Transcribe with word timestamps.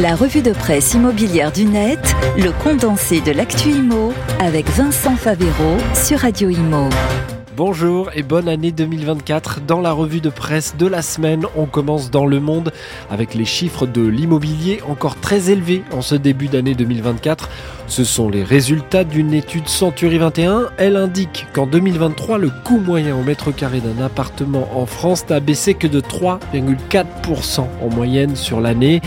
La 0.00 0.14
revue 0.14 0.42
de 0.42 0.52
presse 0.52 0.94
immobilière 0.94 1.50
du 1.50 1.64
net, 1.64 1.98
le 2.36 2.52
condensé 2.62 3.20
de 3.20 3.32
l'actu 3.32 3.70
IMO 3.70 4.12
avec 4.38 4.68
Vincent 4.70 5.16
Favero 5.16 5.76
sur 5.92 6.20
Radio 6.20 6.50
Imo. 6.50 6.88
Bonjour 7.58 8.10
et 8.14 8.22
bonne 8.22 8.48
année 8.48 8.70
2024. 8.70 9.62
Dans 9.62 9.80
la 9.80 9.90
revue 9.90 10.20
de 10.20 10.28
presse 10.30 10.76
de 10.76 10.86
la 10.86 11.02
semaine, 11.02 11.44
on 11.56 11.66
commence 11.66 12.08
dans 12.08 12.24
le 12.24 12.38
monde 12.38 12.72
avec 13.10 13.34
les 13.34 13.44
chiffres 13.44 13.84
de 13.84 14.06
l'immobilier 14.06 14.80
encore 14.88 15.16
très 15.16 15.50
élevés 15.50 15.82
en 15.90 16.00
ce 16.00 16.14
début 16.14 16.46
d'année 16.46 16.76
2024. 16.76 17.48
Ce 17.88 18.04
sont 18.04 18.28
les 18.28 18.44
résultats 18.44 19.02
d'une 19.02 19.34
étude 19.34 19.66
Century 19.66 20.18
21. 20.18 20.68
Elle 20.76 20.96
indique 20.96 21.46
qu'en 21.52 21.66
2023, 21.66 22.38
le 22.38 22.52
coût 22.64 22.78
moyen 22.78 23.16
au 23.16 23.24
mètre 23.24 23.50
carré 23.50 23.80
d'un 23.80 24.04
appartement 24.04 24.68
en 24.78 24.86
France 24.86 25.28
n'a 25.28 25.40
baissé 25.40 25.74
que 25.74 25.88
de 25.88 26.00
3,4% 26.00 27.60
en 27.60 27.88
moyenne 27.92 28.36
sur 28.36 28.60
l'année. 28.60 29.02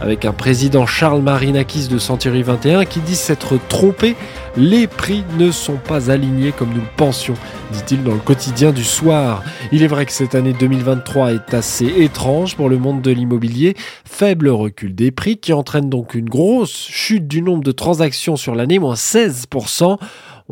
Avec 0.00 0.24
un 0.24 0.32
président 0.32 0.86
Charles 0.86 1.22
Marinakis 1.22 1.86
de 1.86 1.98
Century 1.98 2.42
21 2.42 2.84
qui 2.84 2.98
dit 2.98 3.14
s'être 3.14 3.60
trompé 3.68 4.16
les 4.56 4.86
prix 4.86 5.24
ne 5.38 5.50
sont 5.50 5.76
pas 5.76 6.10
alignés 6.10 6.52
comme 6.52 6.70
nous 6.70 6.80
le 6.80 6.96
pensions, 6.96 7.34
dit-il 7.72 8.02
dans 8.04 8.12
le 8.12 8.18
quotidien 8.18 8.72
du 8.72 8.84
soir. 8.84 9.42
Il 9.72 9.82
est 9.82 9.86
vrai 9.86 10.06
que 10.06 10.12
cette 10.12 10.34
année 10.34 10.52
2023 10.52 11.32
est 11.32 11.54
assez 11.54 11.86
étrange 11.86 12.56
pour 12.56 12.68
le 12.68 12.78
monde 12.78 13.00
de 13.00 13.10
l'immobilier. 13.10 13.74
Faible 14.04 14.48
recul 14.48 14.94
des 14.94 15.10
prix 15.10 15.38
qui 15.38 15.52
entraîne 15.52 15.88
donc 15.88 16.14
une 16.14 16.28
grosse 16.28 16.76
chute 16.76 17.26
du 17.26 17.40
nombre 17.40 17.64
de 17.64 17.72
transactions 17.72 18.36
sur 18.36 18.54
l'année, 18.54 18.78
moins 18.78 18.94
16% 18.94 19.98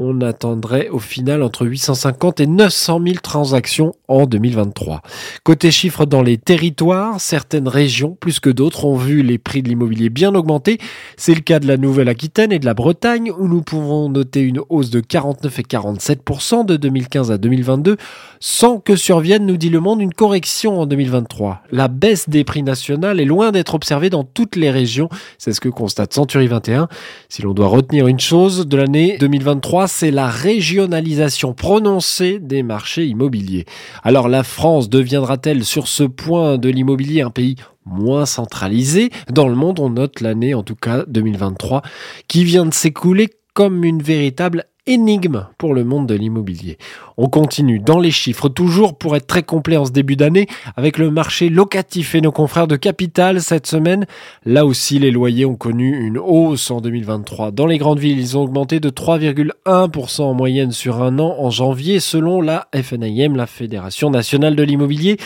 on 0.00 0.22
attendrait 0.22 0.88
au 0.88 0.98
final 0.98 1.42
entre 1.42 1.66
850 1.66 2.41
et 2.41 2.46
900 2.46 3.00
000 3.04 3.16
transactions 3.22 3.95
en 4.08 4.24
2023. 4.24 5.02
Côté 5.45 5.70
chiffres 5.70 6.06
dans 6.06 6.22
les 6.22 6.38
territoires, 6.38 7.20
certaines 7.20 7.68
régions, 7.68 8.16
plus 8.18 8.41
que 8.41 8.48
d'autres, 8.48 8.86
ont 8.86 8.96
vu 8.96 9.22
les 9.22 9.36
prix 9.36 9.62
de 9.62 9.68
l'immobilier 9.68 10.08
bien 10.08 10.34
augmenter. 10.34 10.78
C'est 11.19 11.34
le 11.34 11.42
cas 11.42 11.58
de 11.58 11.69
la 11.69 11.77
Nouvelle-Aquitaine 11.77 12.50
et 12.50 12.58
de 12.58 12.64
la 12.64 12.72
Bretagne, 12.72 13.30
où 13.38 13.47
nous 13.47 13.60
pouvons 13.60 14.08
noter 14.08 14.41
une 14.41 14.60
hausse 14.70 14.88
de 14.88 15.00
49 15.00 15.58
et 15.58 15.62
47% 15.62 16.64
de 16.64 16.77
2015 16.77 17.30
à 17.30 17.36
2022, 17.36 17.98
sans 18.41 18.78
que 18.78 18.97
survienne, 18.97 19.44
nous 19.44 19.58
dit 19.58 19.69
le 19.69 19.80
monde, 19.80 20.00
une 20.00 20.14
correction 20.14 20.80
en 20.80 20.86
2023. 20.86 21.60
La 21.72 21.88
baisse 21.88 22.30
des 22.30 22.44
prix 22.44 22.62
nationaux 22.62 23.10
est 23.10 23.25
loin 23.27 23.53
d'être 23.53 23.75
observée 23.75 24.08
dans 24.08 24.25
toutes 24.25 24.56
les 24.56 24.70
régions. 24.70 25.10
C'est 25.36 25.53
ce 25.53 25.60
que 25.60 25.69
constate 25.69 26.14
Century 26.14 26.47
21. 26.47 26.88
Si 27.28 27.42
l'on 27.42 27.53
doit 27.53 27.69
retenir 27.69 28.06
une 28.06 28.19
chose 28.19 28.66
de 28.66 28.77
l'année 28.78 29.19
2023, 29.20 29.89
c'est 29.91 30.10
la 30.10 30.28
régionalisation 30.28 31.52
prononcée 31.52 32.38
des 32.38 32.62
marchés 32.62 33.06
immobiliers. 33.06 33.66
Alors 34.02 34.28
la 34.28 34.42
France 34.42 34.88
deviendra-t-elle 34.88 35.64
sur 35.64 35.88
ce 35.88 36.05
point 36.05 36.58
de 36.58 36.69
l'immobilier 36.69 37.22
un 37.22 37.30
pays 37.30 37.56
moins 37.84 38.27
centralisé 38.27 39.10
Dans 39.30 39.48
le 39.48 39.55
monde, 39.55 39.80
on 39.80 39.91
note 39.91 40.20
l'année, 40.20 40.55
en 40.55 40.62
tout 40.62 40.77
cas 40.77 41.05
2023, 41.08 41.82
qui 42.28 42.44
vient 42.44 42.66
de 42.66 42.74
s'écouler 42.74 43.28
comme 43.52 43.84
une 43.84 44.02
véritable 44.02 44.66
énigme 44.91 45.46
pour 45.56 45.72
le 45.72 45.84
monde 45.84 46.08
de 46.08 46.14
l'immobilier. 46.14 46.77
On 47.16 47.28
continue 47.28 47.78
dans 47.78 48.00
les 48.00 48.10
chiffres, 48.10 48.48
toujours 48.48 48.98
pour 48.98 49.14
être 49.14 49.28
très 49.28 49.44
complet 49.44 49.77
en 49.77 49.84
ce 49.84 49.92
début 49.92 50.16
d'année, 50.16 50.48
avec 50.77 50.98
le 50.98 51.10
marché 51.10 51.48
locatif 51.48 52.16
et 52.16 52.20
nos 52.20 52.32
confrères 52.32 52.66
de 52.66 52.74
Capital 52.74 53.41
cette 53.41 53.69
semaine. 53.69 54.06
Là 54.44 54.66
aussi, 54.66 54.98
les 54.98 55.12
loyers 55.12 55.44
ont 55.44 55.55
connu 55.55 55.97
une 56.06 56.19
hausse 56.19 56.70
en 56.72 56.80
2023. 56.80 57.52
Dans 57.52 57.66
les 57.66 57.78
grandes 57.78 58.00
villes, 58.00 58.19
ils 58.19 58.36
ont 58.36 58.42
augmenté 58.42 58.80
de 58.80 58.91
3,1% 58.91 60.22
en 60.22 60.34
moyenne 60.34 60.72
sur 60.72 61.02
un 61.02 61.19
an 61.20 61.36
en 61.38 61.50
janvier, 61.50 62.00
selon 62.00 62.41
la 62.41 62.66
FNIM, 62.75 63.36
la 63.36 63.47
Fédération 63.47 64.10
nationale 64.10 64.56
de 64.56 64.62
l'immobilier. 64.64 65.19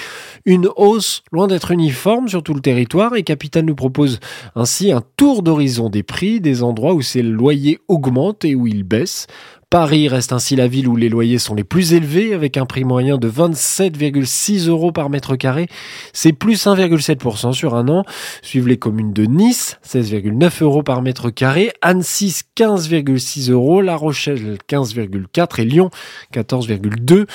Une 0.44 0.68
hausse 0.76 1.22
loin 1.32 1.46
d'être 1.46 1.70
uniforme 1.70 2.28
sur 2.28 2.42
tout 2.42 2.54
le 2.54 2.60
territoire 2.60 3.16
et 3.16 3.22
Capital 3.22 3.64
nous 3.64 3.74
propose 3.74 4.20
ainsi 4.56 4.92
un 4.92 5.02
tour 5.16 5.42
d'horizon 5.42 5.88
des 5.88 6.02
prix, 6.02 6.40
des 6.40 6.62
endroits 6.62 6.92
où 6.92 7.00
ces 7.00 7.22
loyers 7.22 7.78
augmentent 7.88 8.44
et 8.44 8.54
où 8.54 8.66
ils 8.66 8.84
baissent. 8.84 9.26
Paris 9.74 10.06
reste 10.06 10.32
ainsi 10.32 10.54
la 10.54 10.68
ville 10.68 10.86
où 10.86 10.94
les 10.94 11.08
loyers 11.08 11.40
sont 11.40 11.56
les 11.56 11.64
plus 11.64 11.94
élevés, 11.94 12.32
avec 12.32 12.56
un 12.56 12.64
prix 12.64 12.84
moyen 12.84 13.18
de 13.18 13.28
27,6 13.28 14.68
euros 14.68 14.92
par 14.92 15.10
mètre 15.10 15.34
carré. 15.34 15.66
C'est 16.12 16.32
plus 16.32 16.64
1,7% 16.64 17.52
sur 17.52 17.74
un 17.74 17.88
an. 17.88 18.04
Suivent 18.40 18.68
les 18.68 18.76
communes 18.76 19.12
de 19.12 19.24
Nice, 19.24 19.80
16,9 19.84 20.62
euros 20.62 20.84
par 20.84 21.02
mètre 21.02 21.28
carré, 21.30 21.72
Annecy, 21.82 22.42
15,6 22.56 23.50
euros, 23.50 23.80
La 23.80 23.96
Rochelle, 23.96 24.58
15,4 24.68 25.60
et 25.60 25.64
Lyon, 25.64 25.90
14,2. 26.32 27.26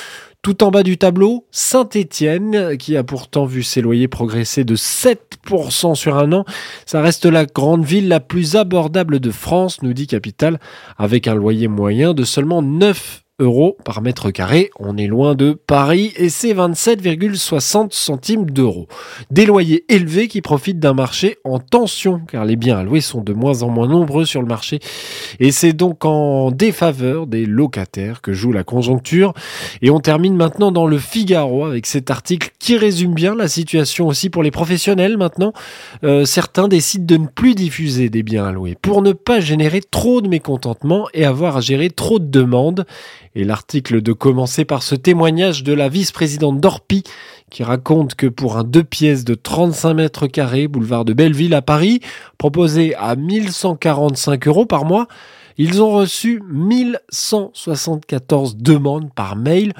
Tout 0.41 0.63
en 0.63 0.71
bas 0.71 0.83
du 0.83 0.97
tableau, 0.97 1.45
Saint-Étienne, 1.51 2.77
qui 2.77 2.95
a 2.95 3.03
pourtant 3.03 3.45
vu 3.45 3.61
ses 3.61 3.81
loyers 3.81 4.07
progresser 4.07 4.63
de 4.63 4.77
7% 4.77 5.95
sur 5.95 6.17
un 6.17 6.31
an. 6.31 6.45
Ça 6.85 7.01
reste 7.01 7.25
la 7.25 7.45
grande 7.45 7.83
ville 7.83 8.07
la 8.07 8.21
plus 8.21 8.55
abordable 8.55 9.19
de 9.19 9.31
France, 9.31 9.81
nous 9.81 9.91
dit 9.93 10.07
Capital, 10.07 10.59
avec 10.97 11.27
un 11.27 11.35
loyer 11.35 11.67
moyen 11.67 12.13
de 12.13 12.23
seulement 12.23 12.61
9 12.61 13.23
euros 13.39 13.77
par 13.83 14.01
mètre 14.01 14.31
carré. 14.31 14.69
On 14.79 14.97
est 14.97 15.07
loin 15.07 15.35
de 15.35 15.53
Paris 15.53 16.13
et 16.15 16.29
c'est 16.29 16.53
27,60 16.53 17.91
centimes 17.91 18.49
d'euros. 18.49 18.87
Des 19.31 19.45
loyers 19.45 19.85
élevés 19.89 20.27
qui 20.27 20.41
profitent 20.41 20.79
d'un 20.79 20.93
marché 20.93 21.37
en 21.43 21.59
tension 21.59 22.21
car 22.29 22.45
les 22.45 22.55
biens 22.55 22.77
à 22.77 22.83
louer 22.83 23.01
sont 23.01 23.21
de 23.21 23.33
moins 23.33 23.63
en 23.63 23.69
moins 23.69 23.87
nombreux 23.87 24.25
sur 24.25 24.41
le 24.41 24.47
marché 24.47 24.79
et 25.39 25.51
c'est 25.51 25.73
donc 25.73 26.05
en 26.05 26.51
défaveur 26.51 27.27
des 27.27 27.45
locataires 27.45 28.21
que 28.21 28.33
joue 28.33 28.51
la 28.51 28.63
conjoncture. 28.63 29.33
Et 29.81 29.89
on 29.89 29.99
termine 29.99 30.35
maintenant 30.35 30.71
dans 30.71 30.87
le 30.87 30.97
Figaro 30.97 31.65
avec 31.65 31.85
cet 31.85 32.11
article 32.11 32.51
qui 32.59 32.77
résume 32.77 33.13
bien 33.13 33.35
la 33.35 33.47
situation 33.47 34.07
aussi 34.07 34.29
pour 34.29 34.43
les 34.43 34.51
professionnels 34.51 35.17
maintenant. 35.17 35.53
Euh, 36.03 36.25
certains 36.25 36.67
décident 36.67 37.05
de 37.05 37.17
ne 37.17 37.27
plus 37.27 37.55
diffuser 37.55 38.09
des 38.09 38.23
biens 38.23 38.45
à 38.45 38.51
louer 38.51 38.75
pour 38.81 39.01
ne 39.01 39.13
pas 39.13 39.39
générer 39.39 39.81
trop 39.81 40.21
de 40.21 40.27
mécontentement 40.27 41.07
et 41.13 41.25
avoir 41.25 41.57
à 41.57 41.61
gérer 41.61 41.89
trop 41.89 42.19
de 42.19 42.25
demandes. 42.25 42.85
Et 43.39 43.45
l'article 43.45 44.01
de 44.01 44.11
commencer 44.11 44.65
par 44.65 44.83
ce 44.83 44.95
témoignage 44.95 45.63
de 45.63 45.71
la 45.71 45.87
vice-présidente 45.87 46.59
d'Orpi 46.59 47.03
qui 47.49 47.63
raconte 47.63 48.15
que 48.15 48.27
pour 48.27 48.57
un 48.57 48.65
deux 48.65 48.83
pièces 48.83 49.23
de 49.23 49.33
35 49.33 49.93
mètres 49.93 50.27
carrés, 50.27 50.67
boulevard 50.67 51.05
de 51.05 51.13
Belleville 51.13 51.53
à 51.53 51.61
Paris, 51.61 52.01
proposé 52.37 52.95
à 52.95 53.15
1145 53.15 54.45
euros 54.45 54.65
par 54.65 54.83
mois, 54.83 55.07
ils 55.57 55.81
ont 55.81 55.89
reçu 55.89 56.43
1174 56.51 58.57
demandes 58.57 59.09
par 59.13 59.37
mail 59.37 59.71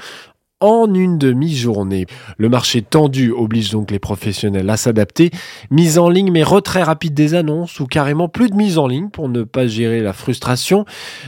en 0.61 0.93
une 0.93 1.17
demi-journée. 1.17 2.05
Le 2.37 2.49
marché 2.49 2.81
tendu 2.81 3.31
oblige 3.31 3.71
donc 3.71 3.91
les 3.91 3.99
professionnels 3.99 4.69
à 4.69 4.77
s'adapter. 4.77 5.31
Mise 5.71 5.97
en 5.97 6.09
ligne 6.09 6.31
mais 6.31 6.43
retrait 6.43 6.83
rapide 6.83 7.13
des 7.13 7.33
annonces 7.33 7.79
ou 7.79 7.85
carrément 7.85 8.27
plus 8.27 8.49
de 8.49 8.55
mise 8.55 8.77
en 8.77 8.87
ligne 8.87 9.09
pour 9.09 9.29
ne 9.29 9.43
pas 9.43 9.67
gérer 9.67 10.01
la 10.01 10.13
frustration, 10.13 10.85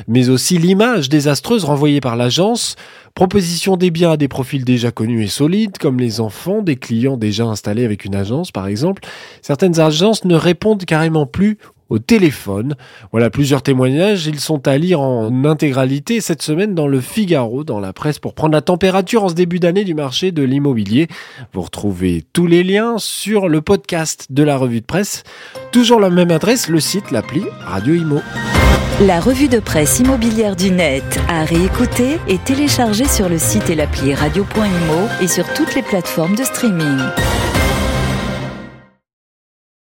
mais 0.08 0.30
aussi 0.30 0.58
l'image 0.58 1.10
désastreuse 1.10 1.64
renvoyée 1.64 2.02
par 2.02 2.16
l'agence. 2.16 2.76
Proposition 3.16 3.78
des 3.78 3.92
biens 3.92 4.12
à 4.12 4.18
des 4.18 4.28
profils 4.28 4.64
déjà 4.64 4.92
connus 4.92 5.24
et 5.24 5.28
solides, 5.28 5.78
comme 5.78 6.00
les 6.00 6.22
enfants 6.22 6.62
des 6.62 6.78
clients 6.78 7.18
déjà 7.18 7.46
installés 7.46 7.86
avec 7.86 8.06
une 8.06 8.16
agence 8.16 8.52
par 8.52 8.68
exemple. 8.68 9.04
Certaines 9.42 9.80
agences 9.80 10.26
ne 10.26 10.36
répondent 10.36 10.86
carrément 10.86 11.26
plus 11.26 11.58
au 11.92 12.00
téléphone. 12.00 12.76
Voilà 13.12 13.30
plusieurs 13.30 13.62
témoignages. 13.62 14.26
Ils 14.26 14.40
sont 14.40 14.68
à 14.68 14.78
lire 14.78 15.02
en 15.02 15.44
intégralité 15.44 16.22
cette 16.22 16.42
semaine 16.42 16.74
dans 16.74 16.88
le 16.88 17.02
Figaro, 17.02 17.64
dans 17.64 17.80
la 17.80 17.94
presse, 17.94 18.18
pour 18.18 18.34
prendre 18.34 18.54
la 18.54 18.62
température 18.62 19.26
en 19.26 19.30
ce 19.30 19.36
début 19.36 19.60
d'année 19.60 19.84
du 19.84 19.94
marché 19.94 20.32
de 20.32 20.42
l'immobilier. 20.42 21.10
Vous 21.54 21.62
retrouvez 21.62 22.24
tous 22.34 22.48
les 22.48 22.64
liens 22.64 22.96
sur 22.98 23.50
le 23.50 23.62
podcast 23.62 24.28
de 24.30 24.42
la 24.42 24.58
revue 24.58 24.80
de 24.80 24.86
presse. 24.86 25.24
Toujours 25.72 26.00
la 26.00 26.10
même 26.10 26.32
adresse, 26.32 26.70
le 26.70 26.80
site, 26.80 27.12
l'appli 27.12 27.44
Radio 27.66 27.94
Imo. 27.94 28.22
La 29.02 29.20
revue 29.20 29.50
de 29.50 29.60
presse 29.60 30.00
immobilière 30.00 30.56
du 30.56 30.72
net 30.72 31.20
à 31.28 31.44
réécouter 31.44 32.20
et 32.28 32.38
télécharger 32.38 33.06
sur 33.06 33.28
le 33.28 33.38
site 33.38 33.70
et 33.70 33.76
l'appli 33.76 34.14
radio.imo 34.14 35.08
et 35.22 35.28
sur 35.28 35.52
toutes 35.54 35.76
les 35.76 35.82
plateformes 35.82 36.36
de 36.36 36.44
streaming. 36.44 37.00